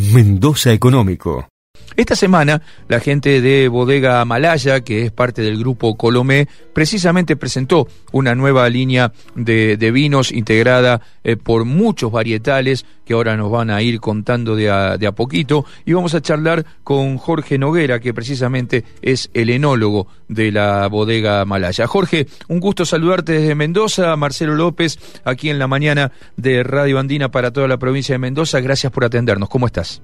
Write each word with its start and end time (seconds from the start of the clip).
Mendoza 0.00 0.72
Económico. 0.72 1.46
Esta 1.96 2.14
semana, 2.14 2.62
la 2.88 3.00
gente 3.00 3.40
de 3.40 3.68
Bodega 3.68 4.24
Malaya, 4.24 4.80
que 4.80 5.04
es 5.04 5.12
parte 5.12 5.42
del 5.42 5.58
grupo 5.58 5.96
Colomé, 5.96 6.48
precisamente 6.72 7.36
presentó 7.36 7.88
una 8.12 8.34
nueva 8.34 8.68
línea 8.68 9.12
de, 9.34 9.76
vinos 9.90 10.30
integrada 10.30 11.00
eh, 11.24 11.36
por 11.36 11.64
muchos 11.64 12.12
varietales 12.12 12.86
que 13.04 13.14
ahora 13.14 13.36
nos 13.36 13.50
van 13.50 13.70
a 13.70 13.82
ir 13.82 13.98
contando 13.98 14.54
de 14.54 14.70
a, 14.70 14.96
de 14.96 15.06
a, 15.08 15.12
poquito. 15.12 15.64
Y 15.84 15.92
vamos 15.92 16.14
a 16.14 16.22
charlar 16.22 16.64
con 16.84 17.18
Jorge 17.18 17.58
Noguera, 17.58 17.98
que 17.98 18.14
precisamente 18.14 18.84
es 19.02 19.30
el 19.34 19.50
enólogo 19.50 20.06
de 20.28 20.52
la 20.52 20.86
Bodega 20.86 21.44
Malaya. 21.44 21.88
Jorge, 21.88 22.28
un 22.48 22.60
gusto 22.60 22.84
saludarte 22.84 23.32
desde 23.32 23.54
Mendoza. 23.56 24.14
Marcelo 24.16 24.54
López, 24.54 24.98
aquí 25.24 25.50
en 25.50 25.58
la 25.58 25.66
mañana 25.66 26.12
de 26.36 26.62
Radio 26.62 27.00
Andina 27.00 27.30
para 27.30 27.50
toda 27.52 27.66
la 27.66 27.78
provincia 27.78 28.14
de 28.14 28.20
Mendoza. 28.20 28.60
Gracias 28.60 28.92
por 28.92 29.04
atendernos. 29.04 29.48
¿Cómo 29.48 29.66
estás? 29.66 30.00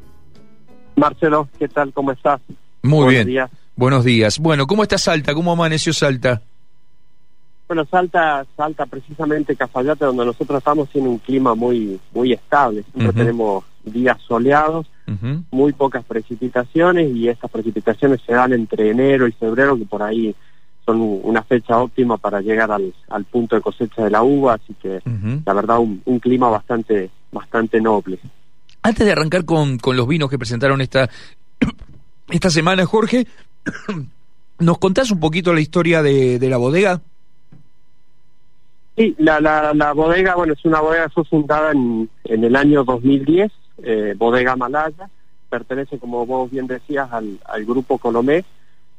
Marcelo, 0.96 1.48
¿qué 1.58 1.68
tal? 1.68 1.92
¿Cómo 1.92 2.12
estás? 2.12 2.40
Muy 2.82 2.92
Buenos 3.04 3.12
bien. 3.12 3.26
Días. 3.26 3.50
Buenos 3.76 4.04
días. 4.04 4.38
Bueno, 4.38 4.66
¿cómo 4.66 4.82
está 4.82 4.96
Salta? 4.98 5.34
¿Cómo 5.34 5.52
amaneció 5.52 5.92
Salta? 5.92 6.40
Bueno, 7.68 7.84
Salta, 7.90 8.46
Salta 8.56 8.86
precisamente 8.86 9.56
Cafayate, 9.56 10.04
donde 10.04 10.24
nosotros 10.24 10.58
estamos, 10.58 10.88
tiene 10.88 11.08
un 11.08 11.18
clima 11.18 11.54
muy, 11.54 12.00
muy 12.14 12.32
estable. 12.32 12.84
Siempre 12.94 13.12
tenemos 13.12 13.64
días 13.84 14.16
soleados, 14.26 14.86
muy 15.50 15.72
pocas 15.72 16.04
precipitaciones 16.04 17.14
y 17.14 17.28
estas 17.28 17.50
precipitaciones 17.50 18.20
se 18.24 18.32
dan 18.32 18.52
entre 18.52 18.90
enero 18.90 19.26
y 19.28 19.32
febrero, 19.32 19.76
que 19.76 19.84
por 19.84 20.02
ahí 20.02 20.34
son 20.84 21.00
una 21.00 21.42
fecha 21.42 21.78
óptima 21.78 22.16
para 22.16 22.40
llegar 22.40 22.70
al, 22.70 22.94
al 23.08 23.24
punto 23.24 23.56
de 23.56 23.62
cosecha 23.62 24.04
de 24.04 24.10
la 24.10 24.22
uva, 24.22 24.54
así 24.54 24.74
que 24.80 25.00
la 25.44 25.52
verdad 25.52 25.80
un, 25.80 26.00
un 26.04 26.20
clima 26.20 26.48
bastante, 26.48 27.10
bastante 27.32 27.80
noble. 27.80 28.18
Antes 28.86 29.04
de 29.04 29.10
arrancar 29.10 29.44
con, 29.44 29.78
con 29.78 29.96
los 29.96 30.06
vinos 30.06 30.30
que 30.30 30.38
presentaron 30.38 30.80
esta, 30.80 31.10
esta 32.30 32.50
semana, 32.50 32.86
Jorge, 32.86 33.26
¿nos 34.60 34.78
contás 34.78 35.10
un 35.10 35.18
poquito 35.18 35.52
la 35.52 35.60
historia 35.60 36.02
de, 36.02 36.38
de 36.38 36.48
la 36.48 36.56
bodega? 36.56 37.00
Sí, 38.96 39.16
la, 39.18 39.40
la, 39.40 39.74
la, 39.74 39.92
bodega, 39.92 40.36
bueno, 40.36 40.52
es 40.52 40.64
una 40.64 40.80
bodega 40.80 41.08
fue 41.08 41.24
fundada 41.24 41.72
en, 41.72 42.08
en 42.22 42.44
el 42.44 42.54
año 42.54 42.84
2010, 42.84 43.50
eh, 43.82 44.14
Bodega 44.16 44.54
Malaya, 44.54 45.10
pertenece, 45.50 45.98
como 45.98 46.24
vos 46.24 46.48
bien 46.48 46.68
decías, 46.68 47.10
al, 47.10 47.40
al 47.44 47.64
grupo 47.64 47.98
Colomé. 47.98 48.44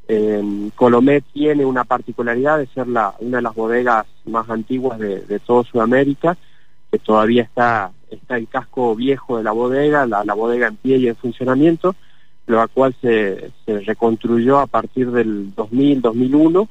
Eh, 0.09 0.69
Colomé 0.75 1.21
tiene 1.21 1.63
una 1.63 1.85
particularidad 1.85 2.57
de 2.57 2.67
ser 2.67 2.89
la, 2.89 3.15
una 3.19 3.37
de 3.37 3.43
las 3.43 3.55
bodegas 3.55 4.05
más 4.25 4.49
antiguas 4.49 4.99
de, 4.99 5.21
de 5.21 5.39
toda 5.39 5.63
Sudamérica, 5.63 6.35
que 6.91 6.99
todavía 6.99 7.43
está 7.43 7.91
está 8.09 8.37
el 8.37 8.47
casco 8.47 8.95
viejo 8.95 9.37
de 9.37 9.43
la 9.43 9.51
bodega, 9.51 10.05
la, 10.05 10.33
bodega 10.33 10.67
en 10.67 10.75
pie 10.77 10.97
y 10.97 11.07
en 11.07 11.15
funcionamiento, 11.15 11.95
lo 12.45 12.67
cual 12.69 12.95
se, 13.01 13.51
se 13.65 13.79
reconstruyó 13.81 14.59
a 14.59 14.67
partir 14.67 15.11
del 15.11 15.53
2000-2001 15.55 16.67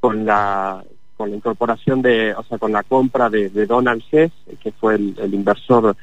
con 0.00 0.24
la 0.24 0.82
con 1.20 1.28
la 1.28 1.36
incorporación 1.36 2.00
de, 2.00 2.32
o 2.34 2.42
sea, 2.44 2.56
con 2.56 2.72
la 2.72 2.82
compra 2.82 3.28
de, 3.28 3.50
Donald 3.66 4.02
Hess, 4.10 4.32
que 4.62 4.72
fue 4.72 4.94
el, 4.94 5.34
inversor 5.34 5.94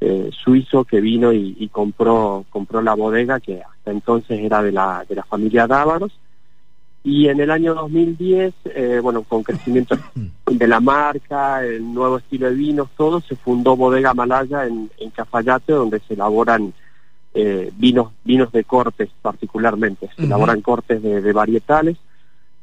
eh, 0.00 0.30
suizo 0.42 0.84
que 0.84 1.02
vino 1.02 1.34
y, 1.34 1.68
compró 1.68 2.46
compró 2.48 2.80
la 2.80 2.94
bodega 2.94 3.40
que 3.40 3.60
hasta 3.60 3.90
entonces 3.90 4.40
era 4.40 4.62
de 4.62 4.72
la 4.72 5.04
de 5.06 5.16
la 5.16 5.22
familia 5.24 5.66
Dávaros 5.66 6.12
y 7.04 7.28
en 7.28 7.38
el 7.38 7.50
año 7.50 7.74
2010, 7.74 8.54
eh, 8.64 8.98
bueno, 9.02 9.22
con 9.24 9.42
crecimiento 9.42 9.96
de 10.50 10.66
la 10.66 10.80
marca, 10.80 11.62
el 11.62 11.92
nuevo 11.92 12.16
estilo 12.16 12.48
de 12.48 12.54
vinos, 12.54 12.88
todo, 12.96 13.20
se 13.20 13.36
fundó 13.36 13.76
Bodega 13.76 14.14
Malaya 14.14 14.66
en, 14.66 14.90
Cafayate, 15.14 15.74
donde 15.74 16.00
se 16.00 16.14
elaboran 16.14 16.72
eh, 17.34 17.70
vinos 17.76 18.12
vinos 18.24 18.50
de 18.52 18.64
cortes 18.64 19.10
particularmente. 19.20 20.08
Se 20.16 20.24
elaboran 20.24 20.62
cortes 20.62 21.02
de, 21.02 21.32
varietales. 21.32 21.98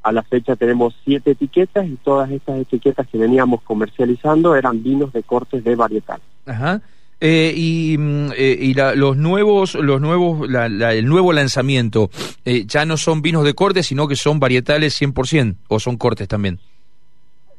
A 0.01 0.11
la 0.11 0.23
fecha 0.23 0.55
tenemos 0.55 0.95
siete 1.03 1.31
etiquetas 1.31 1.87
y 1.87 1.97
todas 1.97 2.31
estas 2.31 2.57
etiquetas 2.57 3.07
que 3.07 3.19
veníamos 3.19 3.61
comercializando 3.61 4.55
eran 4.55 4.81
vinos 4.81 5.13
de 5.13 5.21
cortes 5.21 5.63
de 5.63 5.75
varietales. 5.75 6.25
Ajá. 6.47 6.81
Eh, 7.23 7.53
y, 7.55 7.97
mm, 7.99 8.31
eh, 8.35 8.57
y 8.59 8.73
los 8.73 9.15
nuevos, 9.15 9.75
los 9.75 10.01
nuevos, 10.01 10.49
el 10.49 11.05
nuevo 11.05 11.31
lanzamiento, 11.31 12.09
eh, 12.43 12.65
ya 12.65 12.83
no 12.83 12.97
son 12.97 13.21
vinos 13.21 13.43
de 13.43 13.53
corte, 13.53 13.83
sino 13.83 14.07
que 14.07 14.15
son 14.15 14.39
varietales 14.39 14.99
100% 14.99 15.55
o 15.67 15.79
son 15.79 15.97
cortes 15.97 16.27
también. 16.27 16.57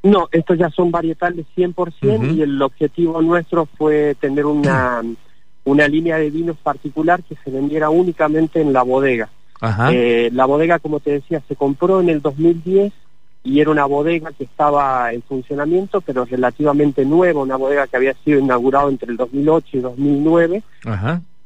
No, 0.02 0.28
estos 0.32 0.58
ya 0.58 0.68
son 0.70 0.90
varietales 0.90 1.46
100% 1.56 2.36
y 2.36 2.42
el 2.42 2.60
objetivo 2.60 3.22
nuestro 3.22 3.66
fue 3.78 4.16
tener 4.16 4.46
una, 4.46 5.00
una 5.64 5.86
línea 5.86 6.16
de 6.16 6.30
vinos 6.30 6.56
particular 6.60 7.22
que 7.22 7.36
se 7.44 7.52
vendiera 7.52 7.88
únicamente 7.88 8.60
en 8.60 8.72
la 8.72 8.82
bodega. 8.82 9.30
la 9.60 10.44
bodega, 10.44 10.80
como 10.80 10.98
te 10.98 11.12
decía, 11.12 11.40
se 11.46 11.54
compró 11.54 12.00
en 12.00 12.08
el 12.08 12.20
2010 12.20 12.92
y 13.44 13.60
era 13.60 13.70
una 13.70 13.86
bodega 13.86 14.30
que 14.32 14.44
estaba 14.44 15.12
en 15.12 15.22
funcionamiento, 15.22 16.00
pero 16.00 16.24
relativamente 16.24 17.04
nueva, 17.04 17.42
una 17.42 17.56
bodega 17.56 17.86
que 17.86 17.96
había 17.96 18.14
sido 18.24 18.38
inaugurada 18.38 18.88
entre 18.88 19.10
el 19.10 19.16
2008 19.16 19.76
y 19.76 19.80
2009. 19.80 20.62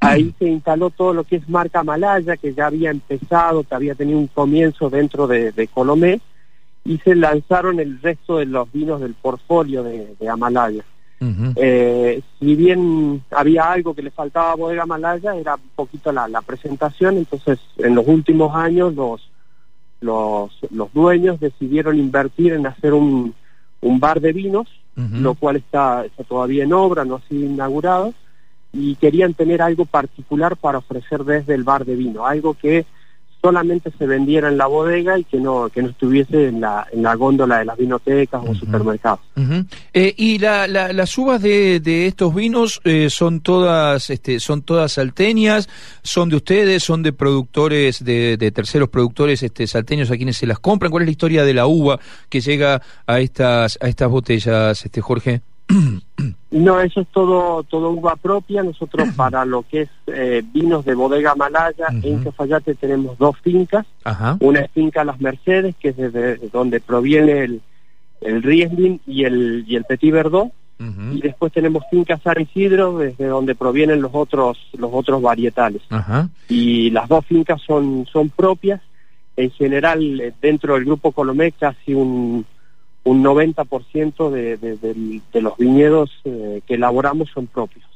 Ahí 0.00 0.34
se 0.38 0.46
instaló 0.46 0.90
todo 0.90 1.14
lo 1.14 1.24
que 1.24 1.36
es 1.36 1.48
marca 1.48 1.82
Malaya, 1.82 2.36
que 2.36 2.52
ya 2.52 2.66
había 2.66 2.90
empezado, 2.90 3.64
que 3.64 3.74
había 3.74 3.94
tenido 3.94 4.18
un 4.18 4.26
comienzo 4.26 4.90
dentro 4.90 5.26
de, 5.26 5.68
Colomé, 5.72 6.20
y 6.84 6.98
se 6.98 7.14
lanzaron 7.14 7.80
el 7.80 8.00
resto 8.00 8.38
de 8.38 8.46
los 8.46 8.70
vinos 8.70 9.00
del 9.00 9.14
portfolio 9.14 9.82
de, 9.82 10.14
Amalaya. 10.28 10.84
Eh, 11.56 12.20
si 12.38 12.54
bien 12.56 13.22
había 13.30 13.72
algo 13.72 13.94
que 13.94 14.02
le 14.02 14.10
faltaba 14.10 14.52
a 14.52 14.56
Bodega 14.56 14.84
Malaya, 14.84 15.34
era 15.34 15.54
un 15.54 15.70
poquito 15.74 16.12
la, 16.12 16.28
la 16.28 16.42
presentación, 16.42 17.16
entonces 17.16 17.58
en 17.78 17.94
los 17.94 18.06
últimos 18.06 18.54
años 18.54 18.94
los 18.94 19.30
los, 20.00 20.50
los 20.70 20.92
dueños 20.92 21.40
decidieron 21.40 21.98
invertir 21.98 22.52
en 22.52 22.66
hacer 22.66 22.94
un, 22.94 23.34
un 23.80 24.00
bar 24.00 24.20
de 24.20 24.32
vinos, 24.32 24.68
lo 24.96 25.34
cual 25.34 25.56
está, 25.56 26.06
está 26.06 26.24
todavía 26.24 26.64
en 26.64 26.72
obra, 26.72 27.04
no 27.04 27.16
ha 27.16 27.28
sido 27.28 27.44
inaugurado, 27.44 28.14
y 28.72 28.94
querían 28.96 29.34
tener 29.34 29.60
algo 29.60 29.84
particular 29.84 30.56
para 30.56 30.78
ofrecer 30.78 31.24
desde 31.24 31.54
el 31.54 31.64
bar 31.64 31.84
de 31.84 31.96
vino, 31.96 32.26
algo 32.26 32.54
que 32.54 32.86
solamente 33.46 33.92
se 33.96 34.06
vendiera 34.08 34.48
en 34.48 34.58
la 34.58 34.66
bodega 34.66 35.16
y 35.16 35.22
que 35.22 35.38
no 35.38 35.68
que 35.68 35.80
no 35.80 35.90
estuviese 35.90 36.48
en 36.48 36.60
la, 36.60 36.84
en 36.90 37.04
la 37.04 37.14
góndola 37.14 37.58
de 37.58 37.64
las 37.64 37.76
vinotecas 37.76 38.42
o 38.44 38.52
supermercados. 38.56 39.20
Eh, 39.94 40.14
y 40.16 40.38
la, 40.40 40.66
las 40.66 41.16
uvas 41.16 41.40
de, 41.40 41.78
de 41.78 42.08
estos 42.08 42.34
vinos 42.34 42.80
eh, 42.82 43.08
son 43.08 43.42
todas 43.42 44.10
este, 44.10 44.40
son 44.40 44.62
todas 44.62 44.94
salteñas, 44.94 45.68
son 46.02 46.28
de 46.28 46.36
ustedes, 46.36 46.82
son 46.82 47.04
de 47.04 47.12
productores 47.12 48.04
de, 48.04 48.36
de, 48.36 48.50
terceros 48.50 48.88
productores 48.88 49.44
este, 49.44 49.68
salteños 49.68 50.10
a 50.10 50.16
quienes 50.16 50.38
se 50.38 50.46
las 50.48 50.58
compran. 50.58 50.90
¿Cuál 50.90 51.04
es 51.04 51.06
la 51.06 51.12
historia 51.12 51.44
de 51.44 51.54
la 51.54 51.68
uva 51.68 52.00
que 52.28 52.40
llega 52.40 52.82
a 53.06 53.20
estas 53.20 53.78
a 53.80 53.86
estas 53.86 54.10
botellas, 54.10 54.84
este 54.84 55.00
Jorge? 55.00 55.42
No, 56.50 56.80
eso 56.80 57.00
es 57.02 57.08
todo 57.08 57.64
todo 57.64 57.90
uva 57.90 58.16
propia. 58.16 58.62
Nosotros 58.62 59.08
para 59.16 59.44
lo 59.44 59.62
que 59.62 59.82
es 59.82 59.90
eh, 60.06 60.42
vinos 60.54 60.84
de 60.84 60.94
bodega 60.94 61.34
malaya, 61.34 61.88
en 61.90 62.22
Cafayate 62.22 62.74
tenemos 62.74 63.18
dos 63.18 63.36
fincas. 63.40 63.84
Una 64.40 64.60
es 64.60 64.70
finca 64.70 65.04
Las 65.04 65.20
Mercedes, 65.20 65.74
que 65.78 65.88
es 65.90 65.96
desde 65.96 66.48
donde 66.48 66.80
proviene 66.80 67.44
el, 67.44 67.60
el 68.20 68.42
Riesling 68.42 69.00
y 69.06 69.24
el, 69.24 69.64
y 69.66 69.76
el 69.76 69.84
Petit 69.84 70.12
Verdot. 70.12 70.50
Y 70.78 71.20
después 71.20 71.52
tenemos 71.52 71.84
finca 71.90 72.18
San 72.18 72.40
Isidro, 72.40 72.98
desde 72.98 73.26
donde 73.26 73.54
provienen 73.54 74.02
los 74.02 74.12
otros 74.14 74.58
los 74.78 74.90
otros 74.92 75.20
varietales. 75.20 75.82
Y 76.48 76.90
las 76.90 77.08
dos 77.08 77.24
fincas 77.26 77.60
son, 77.66 78.06
son 78.10 78.30
propias. 78.30 78.80
En 79.36 79.50
general, 79.50 80.20
eh, 80.20 80.32
dentro 80.40 80.74
del 80.74 80.86
grupo 80.86 81.12
Colomé, 81.12 81.52
casi 81.52 81.92
un 81.92 82.46
un 83.06 83.22
90% 83.22 84.30
de, 84.30 84.56
de, 84.56 84.76
de, 84.76 85.40
los 85.40 85.56
viñedos 85.56 86.10
eh, 86.24 86.60
que 86.66 86.74
elaboramos 86.74 87.30
son 87.32 87.46
propios. 87.46 87.86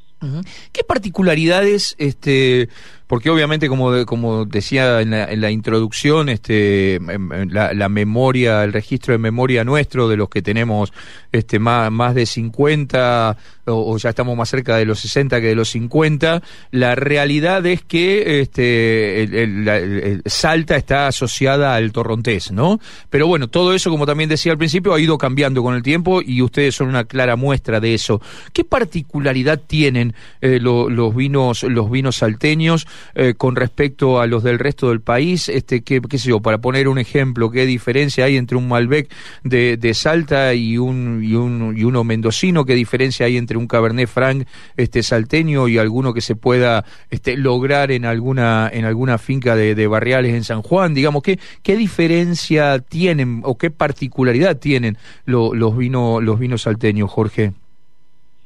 ¿Qué 0.72 0.84
particularidades, 0.84 1.96
este, 1.98 2.68
porque 3.10 3.28
obviamente 3.28 3.68
como, 3.68 4.06
como 4.06 4.44
decía 4.44 5.00
en 5.00 5.10
la, 5.10 5.24
en 5.24 5.40
la 5.40 5.50
introducción, 5.50 6.28
este, 6.28 7.00
la, 7.48 7.74
la, 7.74 7.88
memoria, 7.88 8.62
el 8.62 8.72
registro 8.72 9.10
de 9.10 9.18
memoria 9.18 9.64
nuestro 9.64 10.08
de 10.08 10.16
los 10.16 10.28
que 10.28 10.42
tenemos 10.42 10.92
este, 11.32 11.58
más, 11.58 11.90
más 11.90 12.14
de 12.14 12.24
50 12.24 13.36
o, 13.70 13.96
ya 13.98 14.10
estamos 14.10 14.36
más 14.36 14.48
cerca 14.48 14.76
de 14.76 14.84
los 14.84 15.00
60 15.00 15.40
que 15.40 15.48
de 15.48 15.54
los 15.54 15.70
50, 15.70 16.42
la 16.70 16.94
realidad 16.94 17.64
es 17.66 17.82
que 17.82 18.40
este, 18.40 19.22
el, 19.22 20.22
Salta 20.26 20.76
está 20.76 21.06
asociada 21.06 21.74
al 21.74 21.92
torrontés, 21.92 22.52
¿no? 22.52 22.80
Pero 23.08 23.26
bueno, 23.26 23.48
todo 23.48 23.74
eso, 23.74 23.90
como 23.90 24.06
también 24.06 24.28
decía 24.28 24.52
al 24.52 24.58
principio, 24.58 24.94
ha 24.94 25.00
ido 25.00 25.18
cambiando 25.18 25.62
con 25.62 25.74
el 25.74 25.82
tiempo 25.82 26.22
y 26.22 26.42
ustedes 26.42 26.74
son 26.74 26.88
una 26.88 27.04
clara 27.04 27.36
muestra 27.36 27.80
de 27.80 27.94
eso. 27.94 28.20
¿Qué 28.52 28.64
particularidad 28.64 29.60
tienen 29.66 30.14
eh, 30.40 30.58
los 30.60 31.14
vinos 31.14 31.62
los 31.62 31.90
vinos 31.90 32.16
salteños 32.16 32.86
eh, 33.14 33.34
con 33.36 33.56
respecto 33.56 34.20
a 34.20 34.26
los 34.26 34.42
del 34.42 34.58
resto 34.58 34.88
del 34.90 35.00
país? 35.00 35.48
Este, 35.48 35.82
qué, 35.82 36.00
qué 36.00 36.18
sé 36.18 36.28
yo, 36.28 36.40
para 36.40 36.58
poner 36.58 36.88
un 36.88 36.98
ejemplo, 36.98 37.50
¿qué 37.50 37.66
diferencia 37.66 38.24
hay 38.24 38.36
entre 38.36 38.56
un 38.56 38.68
Malbec 38.68 39.10
de, 39.44 39.76
de 39.76 39.94
Salta 39.94 40.54
y 40.54 40.78
un, 40.78 41.22
y 41.22 41.34
un 41.34 41.74
y 41.76 41.84
uno 41.84 42.04
mendocino? 42.04 42.64
¿Qué 42.64 42.74
diferencia 42.74 43.26
hay 43.26 43.36
entre 43.36 43.56
un 43.56 43.66
Cabernet 43.66 44.08
Franc 44.08 44.46
este 44.76 45.02
salteño 45.02 45.68
y 45.68 45.78
alguno 45.78 46.14
que 46.14 46.20
se 46.20 46.36
pueda 46.36 46.84
este, 47.10 47.36
lograr 47.36 47.90
en 47.90 48.04
alguna 48.04 48.70
en 48.72 48.84
alguna 48.84 49.18
finca 49.18 49.56
de, 49.56 49.74
de 49.74 49.86
barriales 49.86 50.34
en 50.34 50.44
San 50.44 50.62
Juan? 50.62 50.94
Digamos, 50.94 51.22
¿qué, 51.22 51.38
qué 51.62 51.76
diferencia 51.76 52.78
tienen 52.78 53.42
o 53.44 53.56
qué 53.56 53.70
particularidad 53.70 54.58
tienen 54.58 54.98
los 55.24 55.76
vinos 55.76 56.22
los 56.22 56.38
vinos 56.38 56.62
salteños, 56.62 57.10
Jorge? 57.10 57.52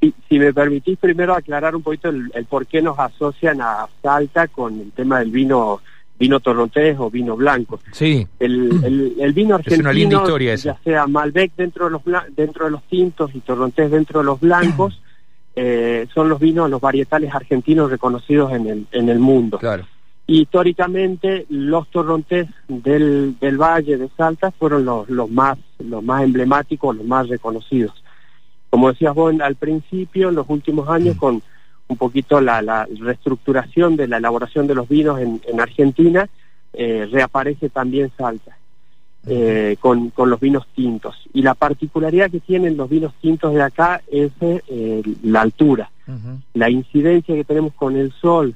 Si, 0.01 0.37
me 0.37 0.53
permitís 0.53 0.97
primero 0.99 1.33
aclarar 1.33 1.75
un 1.75 1.81
poquito 1.81 2.09
el, 2.09 2.29
por 2.47 2.67
qué 2.67 2.81
nos 2.81 2.99
asocian 2.99 3.61
a 3.61 3.87
Salta 4.03 4.47
con 4.47 4.79
el 4.79 4.91
tema 4.91 5.19
del 5.19 5.31
vino 5.31 5.81
vino 6.17 6.39
torrontés 6.39 6.97
o 6.99 7.09
vino 7.09 7.35
blanco. 7.35 7.79
Sí. 7.91 8.27
El, 8.39 9.15
el, 9.19 9.33
vino 9.33 9.55
argentino, 9.55 9.75
es 9.75 9.79
una 9.79 9.93
linda 9.93 10.17
historia 10.17 10.53
esa. 10.53 10.73
ya 10.73 10.79
sea 10.83 11.07
Malbec 11.07 11.51
dentro 11.55 11.85
de 11.85 11.91
los 11.91 12.01
dentro 12.35 12.65
de 12.65 12.71
los 12.71 12.83
tintos 12.83 13.31
y 13.33 13.39
torrontés 13.41 13.91
dentro 13.91 14.19
de 14.19 14.25
los 14.25 14.39
blancos, 14.39 15.01
eh, 15.55 16.07
son 16.13 16.29
los 16.29 16.39
vinos, 16.39 16.69
los 16.69 16.81
varietales 16.81 17.33
argentinos 17.33 17.89
reconocidos 17.89 18.53
en 18.53 18.67
el 18.67 18.87
en 18.91 19.09
el 19.09 19.19
mundo. 19.19 19.57
Claro. 19.57 19.85
históricamente 20.27 21.45
los 21.49 21.87
torrontés 21.89 22.47
del, 22.67 23.35
del 23.39 23.57
Valle 23.57 23.97
de 23.97 24.09
Salta 24.17 24.51
fueron 24.51 24.85
los, 24.85 25.09
los 25.09 25.29
más 25.29 25.57
los 25.79 26.03
más 26.03 26.23
emblemáticos, 26.23 26.95
los 26.95 27.05
más 27.05 27.27
reconocidos. 27.27 28.04
Como 28.75 28.89
decías 28.89 29.15
vos 29.15 29.33
al 29.39 29.55
principio, 29.55 30.27
en 30.27 30.35
los 30.35 30.49
últimos 30.49 30.89
años, 30.89 31.15
mm. 31.15 31.19
con 31.19 31.41
un 31.87 31.95
poquito 31.95 32.41
la, 32.41 32.85
reestructuración 32.99 33.95
de 33.95 34.05
la 34.05 34.17
elaboración 34.17 34.67
de 34.67 34.75
los 34.75 34.89
vinos 34.89 35.17
en, 35.21 35.61
Argentina, 35.61 36.27
eh, 36.73 37.07
reaparece 37.09 37.69
también 37.69 38.11
Salta. 38.17 38.57
Eh, 39.27 39.77
con, 39.79 40.09
con, 40.09 40.29
los 40.29 40.41
vinos 40.41 40.67
tintos. 40.75 41.15
Y 41.33 41.41
la 41.41 41.53
particularidad 41.53 42.29
que 42.29 42.41
tienen 42.41 42.75
los 42.75 42.89
vinos 42.89 43.13
tintos 43.21 43.53
de 43.53 43.61
acá 43.61 44.01
es 44.11 44.33
eh, 44.41 45.01
la 45.23 45.39
altura, 45.39 45.89
la 46.53 46.69
incidencia 46.69 47.33
que 47.33 47.45
tenemos 47.45 47.73
con 47.75 47.95
el 47.95 48.11
sol, 48.11 48.53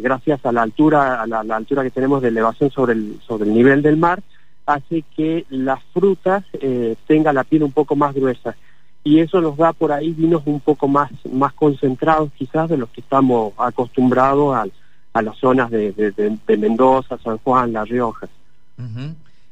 gracias 0.00 0.46
a 0.46 0.52
la 0.52 0.62
altura, 0.62 1.20
a 1.20 1.26
la, 1.26 1.54
altura 1.54 1.82
que 1.82 1.90
tenemos 1.90 2.22
de 2.22 2.28
elevación 2.28 2.70
sobre 2.70 2.94
el, 2.94 3.20
sobre 3.26 3.44
el 3.44 3.52
nivel 3.52 3.82
del 3.82 3.98
mar, 3.98 4.22
hace 4.66 5.04
que 5.16 5.44
las 5.50 5.82
frutas 5.92 6.44
eh, 6.54 6.96
tengan 7.06 7.34
la 7.34 7.44
piel 7.44 7.62
un 7.62 7.72
poco 7.72 7.96
más 7.96 8.14
gruesa 8.14 8.56
y 9.02 9.20
eso 9.20 9.40
nos 9.40 9.56
da 9.56 9.72
por 9.72 9.92
ahí 9.92 10.12
vinos 10.12 10.42
un 10.46 10.60
poco 10.60 10.88
más 10.88 11.10
más 11.30 11.52
concentrados 11.52 12.30
quizás 12.36 12.70
de 12.70 12.78
los 12.78 12.88
que 12.88 13.02
estamos 13.02 13.52
acostumbrados 13.58 14.54
a, 14.56 14.66
a 15.12 15.22
las 15.22 15.36
zonas 15.36 15.70
de, 15.70 15.92
de, 15.92 16.56
Mendoza, 16.56 17.18
San 17.18 17.38
Juan, 17.38 17.72
La 17.72 17.84
Rioja. 17.84 18.28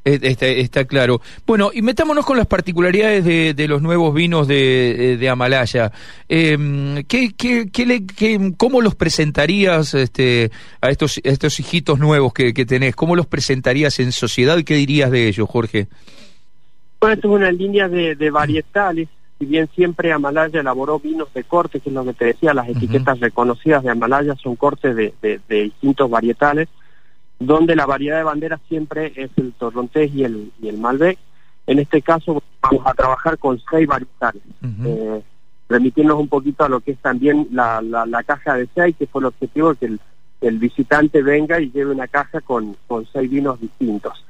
Está, 0.05 0.47
está, 0.49 0.85
claro. 0.85 1.21
Bueno, 1.47 1.71
y 1.73 1.81
metámonos 1.81 2.27
con 2.27 2.37
las 2.37 2.49
particularidades 2.49 3.25
de, 3.25 3.55
de 3.55 3.69
los 3.69 3.83
nuevos 3.83 4.13
vinos 4.13 4.49
de, 4.49 5.17
de 5.17 5.29
Amalaya. 5.29 5.93
Eh, 6.29 7.05
¿qué, 7.07 7.33
qué, 7.37 7.71
qué 7.73 7.87
le, 7.87 8.05
qué, 8.05 8.53
¿Cómo 8.57 8.81
los 8.81 8.97
presentarías 8.97 9.95
este, 9.95 10.51
a 10.81 10.91
estos, 10.91 11.21
estos 11.23 11.61
hijitos 11.61 12.01
nuevos 12.01 12.33
que, 12.33 12.53
que 12.53 12.67
tenés? 12.67 12.97
¿Cómo 12.97 13.15
los 13.15 13.27
presentarías 13.27 14.01
en 14.01 14.11
sociedad 14.11 14.59
y 14.59 14.65
qué 14.65 14.75
dirías 14.75 15.13
de 15.13 15.29
ellos, 15.29 15.49
Jorge? 15.49 15.87
Bueno, 17.01 17.15
esto 17.15 17.29
es 17.29 17.35
una 17.35 17.53
línea 17.53 17.89
de, 17.89 18.17
de 18.17 18.31
varietales. 18.31 19.09
Si 19.39 19.47
bien 19.47 19.69
siempre 19.75 20.13
Amalaya 20.13 20.61
elaboró 20.61 20.99
vinos 20.99 21.33
de 21.33 21.45
corte, 21.45 21.79
que 21.79 21.91
es 21.91 21.95
lo 21.95 22.05
que 22.05 22.13
te 22.13 22.25
decía, 22.27 22.55
las 22.55 22.69
etiquetas 22.69 23.21
reconocidas 23.21 23.85
de 23.85 23.91
Amalaya 23.91 24.35
son 24.35 24.57
cortes 24.57 24.97
de, 24.97 25.15
de, 25.23 25.41
de 25.49 25.63
distintos 25.63 26.11
varietales 26.11 26.69
donde 27.47 27.77
la 27.77 27.87
variedad 27.87 28.19
de 28.19 28.25
banderas 28.25 28.61
siempre 28.69 29.13
es 29.17 29.31
el 29.37 29.53
torrontés 29.53 30.13
y 30.15 30.25
el, 30.25 30.53
y 30.61 30.69
el 30.69 30.79
malbec. 30.79 31.19
En 31.67 31.79
este 31.79 32.03
caso 32.03 32.43
vamos 32.61 32.87
a 32.87 32.95
trabajar 32.95 33.39
con 33.39 33.61
seis 33.71 33.87
varietales, 33.87 34.43
eh, 34.85 35.23
remitirnos 35.69 36.19
un 36.19 36.29
poquito 36.29 36.65
a 36.65 36.69
lo 36.69 36.81
que 36.81 36.93
es 36.93 36.99
también 36.99 37.49
la, 37.53 37.81
la, 37.81 38.23
caja 38.25 38.55
de 38.55 38.69
seis, 38.75 38.97
que 38.99 39.07
fue 39.07 39.21
el 39.21 39.27
objetivo 39.27 39.75
que 39.75 39.87
el, 39.87 40.01
el 40.41 40.59
visitante 40.59 41.23
venga 41.23 41.61
y 41.61 41.71
lleve 41.71 41.93
una 41.93 42.09
caja 42.09 42.41
con, 42.41 42.77
con 42.89 43.07
seis 43.13 43.31
vinos 43.31 43.61
distintos. 43.61 44.25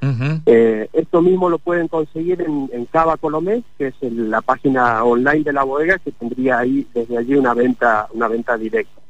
eh, 0.45 0.89
esto 0.93 1.23
mismo 1.23 1.49
lo 1.49 1.59
pueden 1.59 1.89
conseguir 1.89 2.43
en, 2.43 2.69
en 2.73 2.85
Cava 2.87 3.17
Colomé, 3.17 3.63
que 3.79 3.89
es 3.89 3.95
la 4.03 4.43
página 4.43 5.03
online 5.03 5.43
de 5.43 5.53
la 5.55 5.65
bodega, 5.65 5.99
que 5.99 6.13
tendría 6.13 6.59
ahí 6.59 6.87
desde 6.93 7.17
allí 7.17 7.35
una 7.35 7.55
venta 7.55 8.09
una 8.13 8.29
venta 8.29 8.59
directa. 8.59 9.01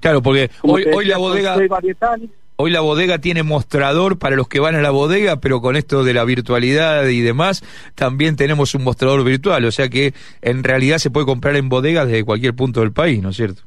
Claro, 0.00 0.20
porque 0.20 0.50
hoy, 0.62 0.84
hoy 0.92 1.04
la 1.06 1.16
bodega... 1.16 1.56
Seis 1.56 1.68
varietales, 1.68 2.28
Hoy 2.62 2.70
la 2.70 2.82
bodega 2.82 3.18
tiene 3.18 3.42
mostrador 3.42 4.18
para 4.18 4.36
los 4.36 4.46
que 4.46 4.60
van 4.60 4.74
a 4.74 4.82
la 4.82 4.90
bodega, 4.90 5.40
pero 5.40 5.62
con 5.62 5.76
esto 5.76 6.04
de 6.04 6.12
la 6.12 6.24
virtualidad 6.24 7.06
y 7.06 7.22
demás, 7.22 7.64
también 7.94 8.36
tenemos 8.36 8.74
un 8.74 8.84
mostrador 8.84 9.24
virtual, 9.24 9.64
o 9.64 9.72
sea 9.72 9.88
que 9.88 10.12
en 10.42 10.62
realidad 10.62 10.98
se 10.98 11.08
puede 11.08 11.24
comprar 11.24 11.56
en 11.56 11.70
bodegas 11.70 12.06
desde 12.06 12.22
cualquier 12.22 12.52
punto 12.52 12.80
del 12.80 12.92
país, 12.92 13.22
¿no 13.22 13.30
es 13.30 13.36
cierto? 13.36 13.62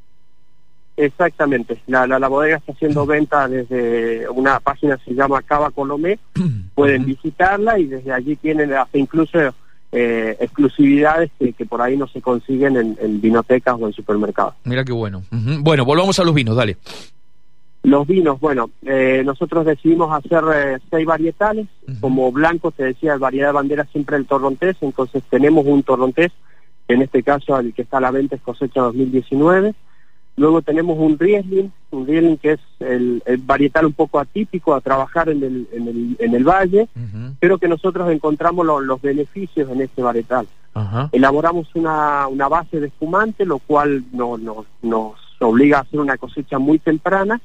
Exactamente, 0.96 1.82
la, 1.88 2.06
la, 2.06 2.28
bodega 2.28 2.58
está 2.58 2.74
haciendo 2.74 3.08
venta 3.08 3.48
desde 3.48 4.30
una 4.30 4.60
página 4.60 4.96
que 4.98 5.06
se 5.06 5.16
llama 5.16 5.42
Cava 5.42 5.72
Colomé, 5.72 6.20
pueden 6.76 7.04
visitarla 7.04 7.80
y 7.80 7.88
desde 7.88 8.14
allí 8.14 8.36
tienen 8.36 8.74
hasta 8.74 9.00
incluso 9.00 9.40
eh, 9.92 10.38
exclusividades 10.40 11.32
que, 11.40 11.66
por 11.66 11.82
ahí 11.82 11.98
no 11.98 12.08
se 12.08 12.22
consiguen 12.22 12.78
en, 12.78 12.96
en 13.02 13.20
vinotecas 13.20 13.76
o 13.80 13.88
en 13.88 13.94
supermercados. 13.94 14.54
Mira 14.66 14.86
qué 14.86 14.92
bueno. 14.92 15.24
Bueno, 15.32 15.84
volvamos 15.84 16.20
a 16.20 16.24
los 16.24 16.36
vinos, 16.36 16.56
dale. 16.56 16.78
Los 17.84 18.08
vinos, 18.08 18.40
bueno, 18.40 18.70
eh, 18.84 19.24
nosotros 19.26 19.66
decidimos 19.66 20.14
hacer 20.14 20.42
eh, 20.56 20.80
seis 20.90 21.06
varietales, 21.06 21.68
como 22.00 22.32
blanco 22.32 22.72
te 22.72 22.86
decía, 22.86 23.18
variedad 23.18 23.50
de 23.50 23.54
bandera 23.54 23.86
siempre 23.92 24.16
el 24.16 24.26
torrontés, 24.26 24.78
entonces 24.80 25.22
tenemos 25.30 25.66
un 25.66 25.84
torrontés, 25.84 26.32
en 26.88 27.02
este 27.02 27.24
caso 27.24 27.60
el 27.60 27.74
que 27.74 27.82
está 27.82 27.98
a 27.98 28.02
la 28.02 28.12
venta 28.12 28.38
es 28.38 28.42
cosecha 28.42 28.80
2019, 28.80 29.76
luego 30.38 30.62
tenemos 30.62 30.98
un 30.98 31.20
Riesling, 31.20 31.74
un 31.92 32.08
Riesling 32.08 32.38
que 32.38 32.54
es 32.54 32.60
el, 32.80 33.22
varietal 33.40 33.86
un 33.86 33.94
poco 33.94 34.18
atípico 34.18 34.74
a 34.74 34.80
trabajar 34.80 35.28
en 35.28 35.44
el, 35.44 35.68
en 35.74 35.88
el, 35.90 36.16
en 36.20 36.36
el 36.36 36.44
valle, 36.46 36.88
pero 37.42 37.58
que 37.58 37.68
nosotros 37.68 38.10
encontramos 38.12 38.66
los 38.66 39.02
beneficios 39.02 39.70
en 39.70 39.82
este 39.82 40.02
varietal. 40.02 40.48
Elaboramos 41.12 41.68
una, 41.76 42.28
una 42.30 42.48
base 42.48 42.80
de 42.80 42.88
espumante, 42.88 43.46
lo 43.46 43.60
cual 43.60 44.06
no, 44.14 44.38
no, 44.38 44.66
nos 44.82 45.16
obliga 45.40 45.80
a 45.80 45.82
hacer 45.82 46.00
una 46.00 46.18
cosecha 46.18 46.58
muy 46.60 46.80
temprana, 46.80 47.42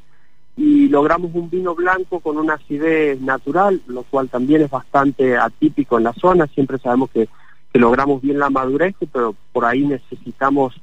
y 0.58 0.88
logramos 0.88 1.30
un 1.34 1.48
vino 1.48 1.76
blanco 1.76 2.18
con 2.18 2.36
una 2.36 2.54
acidez 2.54 3.20
natural, 3.20 3.80
lo 3.86 4.02
cual 4.02 4.28
también 4.28 4.60
es 4.62 4.68
bastante 4.68 5.36
atípico 5.36 5.98
en 5.98 6.04
la 6.04 6.12
zona. 6.14 6.48
Siempre 6.48 6.78
sabemos 6.78 7.10
que, 7.10 7.28
logramos 7.74 8.20
bien 8.20 8.40
la 8.40 8.50
madurez, 8.50 8.96
pero 9.12 9.36
por 9.52 9.64
ahí 9.64 9.86
necesitamos 9.86 10.74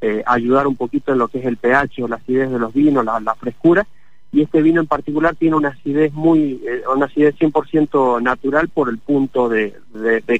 eh, 0.00 0.22
ayudar 0.24 0.68
un 0.68 0.76
poquito 0.76 1.10
en 1.10 1.18
lo 1.18 1.26
que 1.26 1.40
es 1.40 1.46
el 1.46 1.56
pH 1.56 2.04
o 2.04 2.06
la 2.06 2.16
acidez 2.16 2.48
de 2.48 2.60
los 2.60 2.72
vinos, 2.72 3.04
la, 3.04 3.34
frescura. 3.34 3.84
Y 4.30 4.42
este 4.42 4.62
vino 4.62 4.80
en 4.80 4.86
particular 4.86 5.34
tiene 5.34 5.56
una 5.56 5.70
acidez 5.70 6.12
muy, 6.12 6.62
eh, 6.64 6.82
una 6.94 7.06
acidez 7.06 7.34
100% 7.36 8.22
natural 8.22 8.68
por 8.68 8.88
el 8.88 8.98
punto 8.98 9.48
de, 9.48 9.74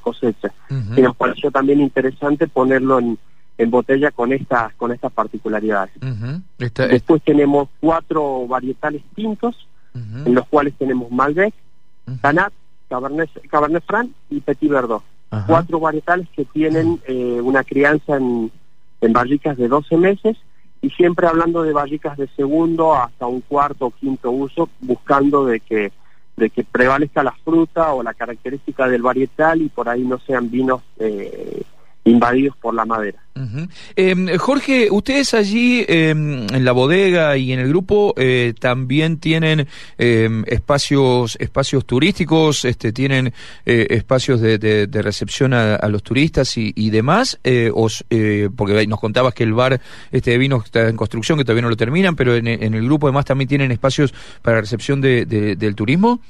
cosecha. 0.00 0.52
Y 0.96 1.02
nos 1.02 1.16
pareció 1.16 1.50
también 1.50 1.80
interesante 1.80 2.46
ponerlo 2.46 3.00
en, 3.00 3.18
en 3.56 3.70
botella 3.70 4.10
con 4.10 4.32
estas 4.32 4.74
con 4.74 4.92
estas 4.92 5.12
particularidades. 5.12 5.94
Después 6.88 7.22
tenemos 7.22 7.68
cuatro 7.80 8.46
varietales 8.46 9.02
tintos, 9.14 9.68
en 9.94 10.34
los 10.34 10.46
cuales 10.48 10.74
tenemos 10.74 11.10
Malbec, 11.10 11.54
Tanat, 12.20 12.52
Cabernet, 12.88 13.30
Cabernet 13.48 13.84
Franc 13.84 14.10
y 14.30 14.40
Petit 14.40 14.70
Verdot. 14.70 15.02
Cuatro 15.46 15.80
varietales 15.80 16.28
que 16.30 16.44
tienen 16.44 17.00
eh, 17.08 17.40
una 17.42 17.64
crianza 17.64 18.16
en, 18.16 18.52
en 19.00 19.12
barricas 19.12 19.56
de 19.56 19.66
12 19.66 19.96
meses 19.96 20.36
y 20.80 20.90
siempre 20.90 21.26
hablando 21.26 21.62
de 21.62 21.72
barricas 21.72 22.16
de 22.16 22.28
segundo 22.36 22.94
hasta 22.94 23.26
un 23.26 23.40
cuarto 23.40 23.86
o 23.86 23.90
quinto 23.90 24.30
uso, 24.30 24.68
buscando 24.80 25.44
de 25.44 25.60
que 25.60 25.92
de 26.36 26.50
que 26.50 26.64
prevalezca 26.64 27.22
la 27.22 27.32
fruta 27.44 27.94
o 27.94 28.02
la 28.02 28.12
característica 28.12 28.88
del 28.88 29.02
varietal 29.02 29.62
y 29.62 29.68
por 29.68 29.88
ahí 29.88 30.02
no 30.02 30.18
sean 30.18 30.50
vinos 30.50 30.82
eh, 30.98 31.62
invadidos 32.04 32.56
por 32.56 32.74
la 32.74 32.84
madera. 32.84 33.18
Em, 33.96 34.36
Jorge, 34.38 34.88
ustedes 34.92 35.34
allí 35.34 35.84
em, 35.88 36.46
en 36.52 36.64
la 36.64 36.70
bodega 36.70 37.36
y 37.36 37.52
en 37.52 37.58
el 37.58 37.68
grupo 37.68 38.14
eh, 38.16 38.54
también 38.60 39.18
tienen 39.18 39.66
em, 39.98 40.44
espacios 40.46 41.36
espacios 41.40 41.84
turísticos, 41.84 42.64
este, 42.64 42.92
tienen 42.92 43.32
eh, 43.66 43.88
espacios 43.90 44.40
de, 44.40 44.88
recepción 44.92 45.52
a, 45.52 45.88
los 45.88 46.02
turistas 46.04 46.56
y, 46.56 46.90
demás, 46.90 47.40
eh, 47.42 47.72
porque 48.56 48.86
nos 48.86 49.00
contabas 49.00 49.34
que 49.34 49.42
el 49.42 49.52
bar 49.52 49.80
este 50.12 50.30
de 50.30 50.38
vino 50.38 50.62
está 50.64 50.88
en 50.88 50.96
construcción, 50.96 51.36
que 51.36 51.44
todavía 51.44 51.62
no 51.62 51.70
lo 51.70 51.76
terminan, 51.76 52.14
pero 52.14 52.36
en, 52.36 52.46
el 52.46 52.84
grupo 52.84 53.08
además 53.08 53.24
también 53.24 53.48
tienen 53.48 53.72
espacios 53.72 54.14
para 54.42 54.60
recepción 54.60 55.00
del 55.00 55.74
turismo. 55.74 56.20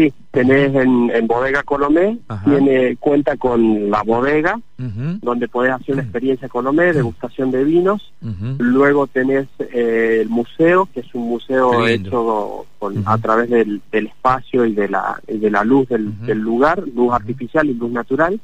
Sí, 0.00 0.14
tenés 0.30 0.74
en, 0.74 1.10
en 1.10 1.26
Bodega 1.26 1.62
Colomé, 1.62 2.18
tiene 2.46 2.96
cuenta 2.96 3.36
con 3.36 3.90
la 3.90 4.02
bodega, 4.02 4.58
donde 4.78 5.46
podés 5.46 5.72
hacer 5.72 5.92
una 5.92 6.02
experiencia 6.04 6.48
Colomé, 6.48 6.94
degustación 6.94 7.50
de 7.50 7.64
vinos. 7.64 8.10
Luego 8.56 9.08
tenés 9.08 9.46
eh, 9.58 10.20
el 10.22 10.30
museo, 10.30 10.88
que 10.94 11.00
es 11.00 11.14
un 11.14 11.28
museo 11.28 11.86
hecho 11.86 12.64
a 13.04 13.18
través 13.18 13.50
del, 13.50 13.82
espacio 13.92 14.64
y 14.64 14.72
de 14.72 14.88
la, 14.88 15.20
de 15.28 15.50
la 15.50 15.64
luz 15.64 15.86
del, 15.90 16.18
del 16.24 16.38
lugar, 16.38 16.82
luz 16.94 17.12
artificial 17.12 17.68
y 17.68 17.74
luz 17.74 17.92
natural. 17.92 18.40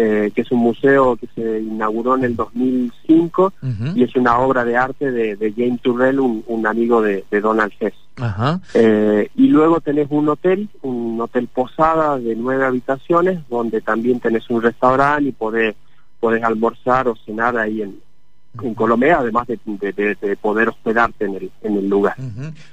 Eh, 0.00 0.30
que 0.32 0.42
es 0.42 0.52
un 0.52 0.60
museo 0.60 1.16
que 1.16 1.26
se 1.34 1.58
inauguró 1.58 2.14
en 2.14 2.22
el 2.22 2.36
2005 2.36 3.52
y 3.96 4.04
es 4.04 4.14
una 4.14 4.38
obra 4.38 4.64
de 4.64 4.76
arte 4.76 5.10
de, 5.10 5.52
James 5.56 5.82
Turrell, 5.82 6.20
un, 6.20 6.66
amigo 6.68 7.02
de, 7.02 7.24
Donald 7.32 7.72
Hess. 7.80 7.94
Eh, 8.74 9.28
y 9.34 9.48
luego 9.48 9.80
tenés 9.80 10.06
un 10.10 10.28
hotel, 10.28 10.68
un 10.82 11.20
hotel 11.20 11.48
posada 11.48 12.16
de 12.16 12.36
nueve 12.36 12.64
habitaciones, 12.64 13.40
donde 13.48 13.80
también 13.80 14.20
tenés 14.20 14.48
un 14.50 14.62
restaurante 14.62 15.30
y 15.30 15.32
podés, 15.32 15.74
podés 16.20 16.44
almorzar 16.44 17.08
o 17.08 17.16
cenar 17.16 17.56
ahí 17.56 17.82
en, 17.82 17.98
en 18.62 18.74
Colombia, 18.74 19.18
además 19.20 19.46
de, 19.46 19.58
poder 20.40 20.68
hospedarte 20.68 21.24
en 21.24 21.34
el, 21.34 21.50
en 21.62 21.76
el 21.76 21.88
lugar. 21.88 22.16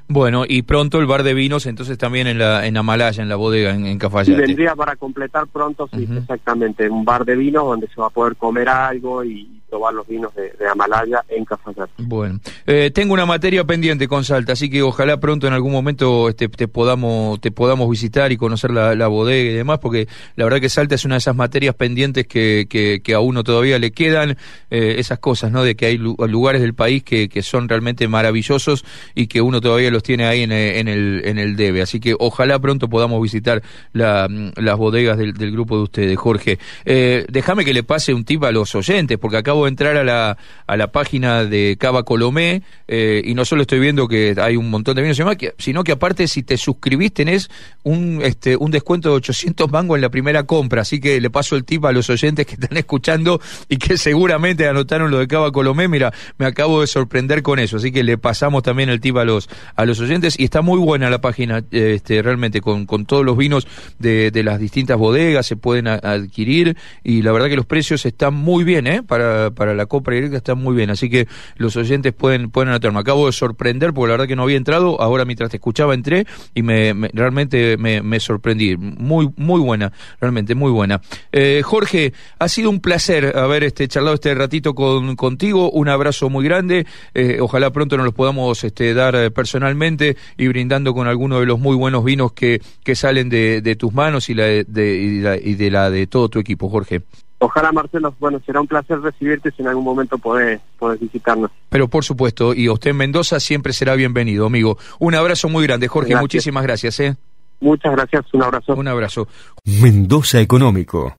Bueno, 0.07 0.43
y 0.47 0.61
pronto 0.61 0.99
el 0.99 1.05
bar 1.05 1.23
de 1.23 1.33
vinos, 1.33 1.65
entonces 1.65 1.97
también 1.97 2.27
en 2.27 2.39
la 2.39 2.65
en 2.65 2.77
Amalaya, 2.77 3.21
en 3.21 3.29
la 3.29 3.35
bodega, 3.35 3.73
en, 3.73 3.85
en 3.85 3.97
Cafayate. 3.97 4.39
vendría 4.39 4.75
para 4.75 4.95
completar 4.95 5.47
pronto, 5.47 5.89
sí, 5.93 6.07
exactamente, 6.17 6.89
un 6.89 7.05
bar 7.05 7.25
de 7.25 7.35
vinos 7.35 7.65
donde 7.65 7.87
se 7.87 7.99
va 7.99 8.07
a 8.07 8.09
poder 8.09 8.35
comer 8.35 8.69
algo 8.69 9.23
y 9.23 9.61
probar 9.69 9.93
los 9.93 10.07
vinos 10.07 10.33
de, 10.35 10.51
Amalaya 10.67 11.23
en 11.29 11.45
Cafayate. 11.45 11.91
Bueno, 11.97 12.39
eh, 12.65 12.91
tengo 12.91 13.13
una 13.13 13.25
materia 13.25 13.63
pendiente 13.63 14.07
con 14.07 14.23
Salta, 14.23 14.53
así 14.53 14.69
que 14.69 14.81
ojalá 14.81 15.19
pronto 15.19 15.47
en 15.47 15.53
algún 15.53 15.71
momento 15.71 16.29
este, 16.29 16.49
te 16.49 16.67
podamos 16.67 17.39
te 17.39 17.51
podamos 17.51 17.89
visitar 17.89 18.31
y 18.31 18.37
conocer 18.37 18.71
la, 18.71 19.07
bodega 19.07 19.51
y 19.51 19.53
demás, 19.53 19.79
porque 19.79 20.07
la 20.35 20.45
verdad 20.45 20.59
que 20.59 20.69
Salta 20.69 20.95
es 20.95 21.05
una 21.05 21.15
de 21.15 21.19
esas 21.19 21.35
materias 21.35 21.75
pendientes 21.75 22.27
que, 22.27 22.67
que, 22.69 23.13
a 23.13 23.19
uno 23.19 23.43
todavía 23.43 23.79
le 23.79 23.91
quedan, 23.91 24.37
eh, 24.69 24.95
esas 24.97 25.19
cosas, 25.19 25.51
¿no? 25.51 25.63
De 25.63 25.74
que 25.75 25.85
hay 25.87 25.97
lugares 25.97 26.61
del 26.61 26.73
país 26.73 27.03
que, 27.03 27.29
que 27.29 27.41
son 27.41 27.69
realmente 27.69 28.07
maravillosos 28.07 28.85
y 29.13 29.27
que 29.27 29.41
uno 29.41 29.61
todavía 29.61 29.91
los 29.91 30.03
tiene 30.03 30.25
ahí 30.25 30.43
en, 30.43 30.51
en 30.51 30.87
el, 30.87 31.21
en 31.25 31.37
el 31.37 31.55
debe. 31.55 31.81
Así 31.81 31.99
que 31.99 32.15
ojalá 32.17 32.59
pronto 32.59 32.89
podamos 32.89 33.21
visitar 33.21 33.61
la, 33.93 34.27
las 34.55 34.77
bodegas 34.77 35.17
del, 35.17 35.33
del, 35.33 35.51
grupo 35.51 35.77
de 35.77 35.83
ustedes, 35.83 36.17
Jorge. 36.17 36.59
Eh, 36.85 37.25
déjame 37.29 37.65
que 37.65 37.73
le 37.73 37.83
pase 37.83 38.13
un 38.13 38.25
tip 38.25 38.43
a 38.43 38.51
los 38.51 38.73
oyentes, 38.75 39.17
porque 39.17 39.37
acabo 39.37 39.67
entrar 39.67 39.97
a 39.97 40.03
la, 40.03 40.37
a 40.67 40.77
la 40.77 40.91
página 40.91 41.45
de 41.45 41.77
Cava 41.79 42.03
Colomé 42.03 42.63
eh, 42.87 43.21
y 43.25 43.33
no 43.33 43.45
solo 43.45 43.61
estoy 43.61 43.79
viendo 43.79 44.07
que 44.07 44.35
hay 44.39 44.55
un 44.55 44.69
montón 44.69 44.95
de 44.95 45.01
vinos, 45.01 45.19
sino 45.57 45.83
que 45.83 45.91
aparte 45.91 46.27
si 46.27 46.43
te 46.43 46.57
suscribís 46.57 47.13
tenés 47.13 47.49
un, 47.83 48.21
este, 48.23 48.55
un 48.55 48.71
descuento 48.71 49.09
de 49.09 49.15
800 49.15 49.71
mangos 49.71 49.95
en 49.95 50.01
la 50.01 50.09
primera 50.09 50.43
compra. 50.43 50.81
Así 50.81 50.99
que 50.99 51.19
le 51.19 51.29
paso 51.29 51.55
el 51.55 51.63
tip 51.63 51.85
a 51.85 51.91
los 51.91 52.09
oyentes 52.09 52.45
que 52.45 52.53
están 52.53 52.77
escuchando 52.77 53.41
y 53.69 53.77
que 53.77 53.97
seguramente 53.97 54.67
anotaron 54.67 55.11
lo 55.11 55.19
de 55.19 55.27
Cava 55.27 55.51
Colomé. 55.55 55.87
Mira, 55.87 56.13
me 56.37 56.45
acabo 56.45 56.81
de 56.81 56.87
sorprender 56.87 57.41
con 57.41 57.57
eso. 57.57 57.77
Así 57.77 57.91
que 57.91 58.03
le 58.03 58.17
pasamos 58.17 58.61
también 58.61 58.89
el 58.89 58.99
tip 58.99 59.17
a 59.17 59.25
los, 59.25 59.49
a 59.75 59.85
los 59.85 59.99
oyentes 59.99 60.37
y 60.37 60.43
está 60.43 60.61
muy 60.61 60.77
buena 60.77 61.09
la 61.09 61.21
página, 61.21 61.63
este, 61.71 62.21
realmente 62.21 62.61
con, 62.61 62.85
con 62.85 63.05
todos 63.05 63.25
los 63.25 63.37
vinos 63.37 63.67
de, 63.97 64.31
de 64.31 64.43
las 64.43 64.59
distintas 64.59 64.97
bodegas 64.97 65.45
se 65.45 65.55
pueden 65.55 65.87
adquirir 65.87 66.75
y 67.03 67.21
la 67.21 67.31
verdad 67.31 67.47
que 67.47 67.55
los 67.55 67.65
precios 67.65 68.05
están 68.05 68.33
muy 68.33 68.63
bien, 68.63 68.87
¿eh? 68.87 69.01
Para, 69.01 69.51
para 69.51 69.73
la 69.73 69.85
compra 69.85 70.15
directa 70.15 70.37
está 70.37 70.55
muy 70.55 70.75
bien, 70.75 70.89
así 70.89 71.09
que 71.09 71.27
los 71.55 71.75
oyentes 71.77 72.13
pueden, 72.13 72.49
pueden. 72.51 72.65
Me 72.65 72.99
acabo 72.99 73.27
de 73.27 73.31
sorprender 73.31 73.93
porque 73.93 74.09
la 74.09 74.13
verdad 74.13 74.27
que 74.27 74.35
no 74.35 74.43
había 74.43 74.57
entrado, 74.57 75.01
ahora 75.01 75.23
mientras 75.23 75.49
te 75.49 75.57
escuchaba 75.57 75.93
entré 75.93 76.25
y 76.53 76.61
me, 76.61 76.93
realmente 77.13 77.77
me, 77.77 78.01
me, 78.01 78.19
sorprendí. 78.19 78.75
Muy, 78.75 79.31
muy 79.37 79.61
buena, 79.61 79.93
realmente 80.19 80.55
muy 80.55 80.71
buena. 80.71 81.01
Eh, 81.31 81.61
Jorge, 81.63 82.13
ha 82.39 82.47
sido 82.49 82.69
un 82.69 82.79
placer 82.79 83.37
haber 83.37 83.63
este, 83.63 83.87
charlado 83.87 84.15
este 84.15 84.33
ratito 84.33 84.75
con, 84.75 85.15
contigo, 85.15 85.44
un 85.53 85.89
abrazo 85.89 86.29
muy 86.29 86.45
grande, 86.45 86.85
eh, 87.13 87.39
ojalá 87.41 87.71
pronto 87.71 87.97
nos 87.97 88.05
los 88.05 88.13
podamos 88.13 88.63
este, 88.63 88.93
dar 88.93 89.15
eh, 89.15 89.31
personalmente 89.31 90.17
y 90.37 90.47
brindando 90.47 90.93
con 90.93 91.07
alguno 91.07 91.39
de 91.39 91.45
los 91.45 91.59
muy 91.59 91.75
buenos 91.75 92.03
vinos 92.03 92.33
que, 92.33 92.61
que 92.83 92.95
salen 92.95 93.29
de, 93.29 93.61
de 93.61 93.75
tus 93.75 93.93
manos 93.93 94.29
y, 94.29 94.33
la 94.33 94.45
de, 94.45 94.95
y, 94.95 95.19
la, 95.19 95.37
y 95.37 95.55
de 95.55 95.71
la 95.71 95.89
de 95.89 96.07
todo 96.07 96.29
tu 96.29 96.39
equipo, 96.39 96.69
Jorge. 96.69 97.01
Ojalá, 97.39 97.71
Marcelo, 97.71 98.15
bueno, 98.19 98.41
será 98.45 98.61
un 98.61 98.67
placer 98.67 98.99
recibirte 99.01 99.51
si 99.51 99.61
en 99.61 99.67
algún 99.67 99.83
momento 99.83 100.17
podés, 100.17 100.61
visitarnos. 100.99 101.51
Pero 101.69 101.87
por 101.87 102.03
supuesto, 102.03 102.53
y 102.53 102.69
usted 102.69 102.91
en 102.91 102.97
Mendoza 102.97 103.39
siempre 103.39 103.73
será 103.73 103.95
bienvenido, 103.95 104.45
amigo. 104.45 104.77
Un 104.99 105.15
abrazo 105.15 105.49
muy 105.49 105.63
grande, 105.67 105.87
Jorge, 105.87 106.15
muchísimas 106.15 106.63
gracias. 106.63 106.99
¿eh? 107.01 107.15
Muchas 107.59 107.91
gracias, 107.91 108.25
un 108.33 108.43
abrazo. 108.43 108.73
Un 108.75 108.87
abrazo. 108.87 109.27
Mendoza 109.65 110.39
Económico. 110.39 111.15